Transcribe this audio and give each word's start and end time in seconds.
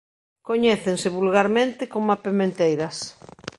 Coñécense 0.49 1.07
vulgarmente 1.17 1.83
coma 1.93 2.21
pementeiras. 2.25 2.95